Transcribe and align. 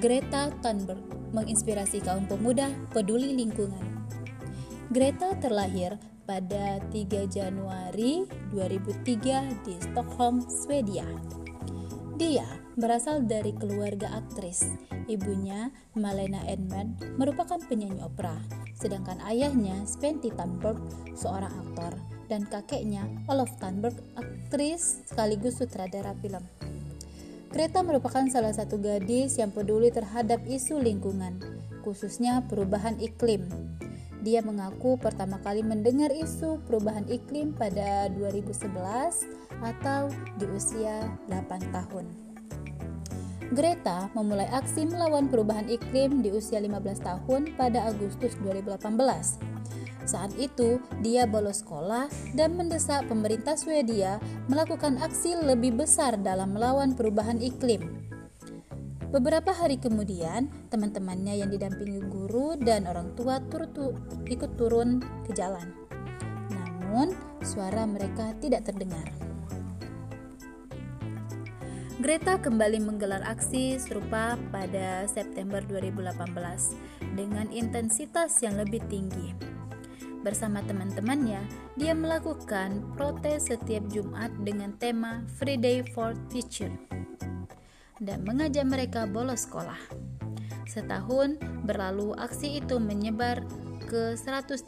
Greta 0.00 0.48
Thunberg 0.64 1.04
menginspirasi 1.36 2.00
kaum 2.00 2.24
pemuda 2.24 2.72
peduli 2.96 3.36
lingkungan. 3.36 4.08
Greta 4.88 5.36
terlahir 5.36 6.00
pada 6.24 6.80
3 6.88 7.28
Januari 7.28 8.24
2003 8.56 9.68
di 9.68 9.76
Stockholm, 9.84 10.48
Swedia. 10.48 11.04
Dia 12.16 12.48
berasal 12.80 13.28
dari 13.28 13.52
keluarga 13.52 14.16
aktris. 14.16 14.64
Ibunya, 15.12 15.68
Malena 15.92 16.40
Edman, 16.48 16.96
merupakan 17.20 17.60
penyanyi 17.60 18.00
opera, 18.00 18.40
sedangkan 18.72 19.20
ayahnya, 19.28 19.84
Sventi 19.84 20.32
Thunberg, 20.32 20.80
seorang 21.12 21.52
aktor, 21.52 22.00
dan 22.32 22.48
kakeknya, 22.48 23.04
Olof 23.28 23.52
Thunberg, 23.60 24.00
aktris 24.16 25.04
sekaligus 25.04 25.60
sutradara 25.60 26.16
film. 26.24 26.61
Greta 27.52 27.84
merupakan 27.84 28.24
salah 28.32 28.56
satu 28.56 28.80
gadis 28.80 29.36
yang 29.36 29.52
peduli 29.52 29.92
terhadap 29.92 30.40
isu 30.48 30.80
lingkungan, 30.80 31.36
khususnya 31.84 32.40
perubahan 32.48 32.96
iklim. 32.96 33.44
Dia 34.24 34.40
mengaku 34.40 34.96
pertama 34.96 35.36
kali 35.36 35.60
mendengar 35.60 36.08
isu 36.16 36.64
perubahan 36.64 37.04
iklim 37.12 37.52
pada 37.52 38.08
2011 38.16 38.72
atau 39.60 40.08
di 40.40 40.48
usia 40.48 41.04
8 41.28 41.76
tahun. 41.76 42.08
Greta 43.52 44.08
memulai 44.16 44.48
aksi 44.48 44.88
melawan 44.88 45.28
perubahan 45.28 45.68
iklim 45.68 46.24
di 46.24 46.32
usia 46.32 46.56
15 46.56 47.04
tahun 47.04 47.52
pada 47.60 47.84
Agustus 47.84 48.32
2018. 48.40 48.80
Saat 50.02 50.34
itu, 50.34 50.82
dia 50.98 51.30
bolos 51.30 51.62
sekolah 51.62 52.10
dan 52.34 52.58
mendesak 52.58 53.06
pemerintah 53.06 53.54
Swedia 53.54 54.18
melakukan 54.50 54.98
aksi 54.98 55.38
lebih 55.38 55.78
besar 55.78 56.18
dalam 56.18 56.58
melawan 56.58 56.98
perubahan 56.98 57.38
iklim. 57.38 57.86
Beberapa 59.12 59.52
hari 59.52 59.76
kemudian, 59.76 60.48
teman-temannya 60.72 61.44
yang 61.44 61.52
didampingi 61.52 62.00
guru 62.08 62.56
dan 62.56 62.88
orang 62.88 63.12
tua 63.12 63.44
turut 63.52 63.76
ikut 64.24 64.56
turun 64.56 65.04
ke 65.28 65.36
jalan. 65.36 65.68
Namun, 66.48 67.12
suara 67.44 67.84
mereka 67.84 68.32
tidak 68.40 68.72
terdengar. 68.72 69.04
Greta 72.02 72.34
kembali 72.40 72.82
menggelar 72.82 73.22
aksi 73.22 73.78
serupa 73.78 74.34
pada 74.50 75.06
September 75.06 75.62
2018 75.62 77.14
dengan 77.14 77.46
intensitas 77.54 78.42
yang 78.42 78.58
lebih 78.58 78.82
tinggi. 78.90 79.61
Bersama 80.22 80.62
teman-temannya, 80.62 81.42
dia 81.74 81.98
melakukan 81.98 82.94
protes 82.94 83.50
setiap 83.50 83.82
Jumat 83.90 84.30
dengan 84.46 84.70
tema 84.78 85.26
Free 85.34 85.58
Day 85.58 85.82
for 85.82 86.14
Teacher 86.30 86.70
dan 87.98 88.22
mengajak 88.22 88.62
mereka 88.62 89.06
bolos 89.10 89.46
sekolah. 89.46 89.78
Setahun 90.66 91.42
berlalu, 91.66 92.14
aksi 92.14 92.62
itu 92.62 92.78
menyebar 92.78 93.42
ke 93.90 94.14
135 94.14 94.62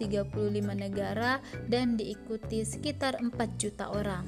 negara 0.74 1.38
dan 1.70 1.94
diikuti 1.94 2.66
sekitar 2.66 3.22
4 3.22 3.32
juta 3.54 3.94
orang. 3.94 4.26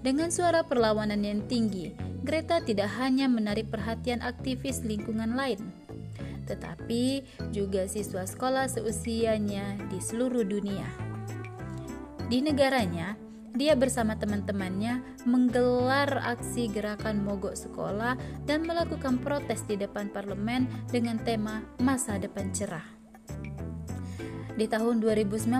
Dengan 0.00 0.32
suara 0.32 0.64
perlawanan 0.64 1.20
yang 1.20 1.44
tinggi, 1.48 1.92
Greta 2.20 2.60
tidak 2.60 2.92
hanya 3.00 3.28
menarik 3.28 3.72
perhatian 3.72 4.20
aktivis 4.20 4.84
lingkungan 4.84 5.32
lain, 5.32 5.60
tetapi 6.46 7.24
juga 7.50 7.88
siswa 7.90 8.24
sekolah 8.24 8.68
seusianya 8.68 9.76
di 9.90 9.98
seluruh 9.98 10.44
dunia. 10.44 10.88
Di 12.30 12.38
negaranya, 12.44 13.18
dia 13.50 13.74
bersama 13.74 14.14
teman-temannya 14.14 15.02
menggelar 15.26 16.22
aksi 16.22 16.70
gerakan 16.70 17.26
mogok 17.26 17.58
sekolah 17.58 18.14
dan 18.46 18.62
melakukan 18.62 19.18
protes 19.18 19.66
di 19.66 19.74
depan 19.74 20.08
parlemen 20.14 20.70
dengan 20.88 21.18
tema 21.18 21.66
masa 21.82 22.16
depan 22.16 22.54
cerah. 22.54 22.86
Di 24.54 24.68
tahun 24.70 25.02
2019, 25.02 25.50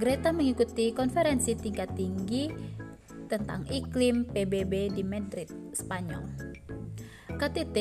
Greta 0.00 0.32
mengikuti 0.32 0.96
konferensi 0.96 1.52
tingkat 1.52 1.92
tinggi 1.92 2.48
tentang 3.28 3.68
iklim 3.68 4.26
PBB 4.26 4.96
di 4.96 5.04
Madrid, 5.04 5.48
Spanyol. 5.76 6.24
KTT 7.40 7.78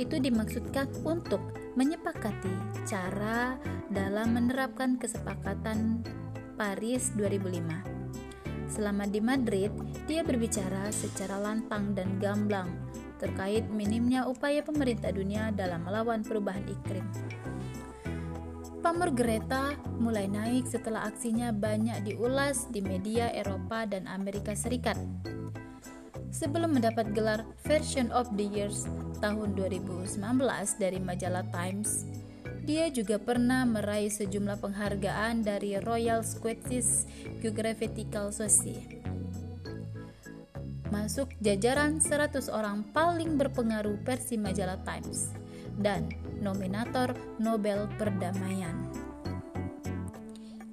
itu 0.00 0.16
dimaksudkan 0.16 0.88
untuk 1.04 1.52
menyepakati 1.76 2.80
cara 2.88 3.60
dalam 3.92 4.32
menerapkan 4.32 4.96
kesepakatan 4.96 6.00
Paris 6.56 7.12
2005. 7.12 8.72
Selama 8.72 9.04
di 9.04 9.20
Madrid, 9.20 9.68
dia 10.08 10.24
berbicara 10.24 10.88
secara 10.88 11.36
lantang 11.36 11.92
dan 11.92 12.16
gamblang 12.16 12.72
terkait 13.20 13.68
minimnya 13.68 14.24
upaya 14.24 14.64
pemerintah 14.64 15.12
dunia 15.12 15.52
dalam 15.52 15.84
melawan 15.84 16.24
perubahan 16.24 16.64
iklim. 16.64 17.04
Pamor 18.80 19.12
Greta 19.12 19.76
mulai 20.00 20.24
naik 20.24 20.72
setelah 20.72 21.04
aksinya 21.04 21.52
banyak 21.52 22.00
diulas 22.00 22.72
di 22.72 22.80
media 22.80 23.28
Eropa 23.28 23.84
dan 23.84 24.08
Amerika 24.08 24.56
Serikat 24.56 24.96
sebelum 26.36 26.76
mendapat 26.76 27.16
gelar 27.16 27.48
Version 27.64 28.12
of 28.12 28.28
the 28.36 28.44
Years 28.44 28.84
tahun 29.24 29.56
2019 29.56 30.20
dari 30.76 31.00
majalah 31.00 31.48
Times. 31.48 32.04
Dia 32.68 32.92
juga 32.92 33.16
pernah 33.16 33.64
meraih 33.64 34.12
sejumlah 34.12 34.60
penghargaan 34.60 35.40
dari 35.40 35.80
Royal 35.80 36.20
Scottish 36.20 37.08
Geographical 37.40 38.36
Society. 38.36 39.00
Masuk 40.92 41.32
jajaran 41.40 42.04
100 42.04 42.52
orang 42.52 42.84
paling 42.92 43.40
berpengaruh 43.40 43.96
versi 44.04 44.36
majalah 44.36 44.78
Times 44.84 45.32
dan 45.80 46.12
nominator 46.44 47.16
Nobel 47.40 47.88
Perdamaian. 47.96 48.76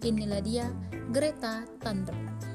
Inilah 0.04 0.42
dia 0.44 0.68
Greta 1.16 1.64
Thunberg. 1.80 2.53